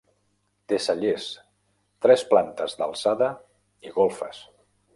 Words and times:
Té 0.71 0.77
cellers, 0.85 1.27
tres 2.05 2.25
plantes 2.33 2.75
d'alçada 2.81 3.29
i 3.91 3.95
golfes. 3.99 4.45